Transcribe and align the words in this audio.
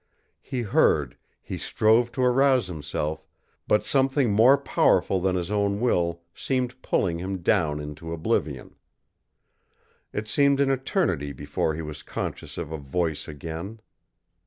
He 0.41 0.63
heard, 0.63 1.15
he 1.43 1.59
strove 1.59 2.11
to 2.13 2.23
arouse 2.23 2.65
himself, 2.65 3.23
but 3.67 3.85
something 3.85 4.31
more 4.31 4.57
powerful 4.57 5.21
than 5.21 5.35
his 5.35 5.51
own 5.51 5.79
will 5.79 6.21
seemed 6.33 6.81
pulling 6.81 7.19
him 7.19 7.43
down 7.43 7.79
into 7.79 8.11
oblivion. 8.11 8.77
It 10.11 10.27
seemed 10.27 10.59
an 10.59 10.71
eternity 10.71 11.33
before 11.33 11.75
he 11.75 11.83
was 11.83 12.01
conscious 12.01 12.57
of 12.57 12.71
a 12.71 12.77
voice 12.77 13.27
again. 13.27 13.77